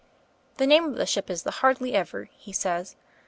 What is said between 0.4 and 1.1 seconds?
The name of the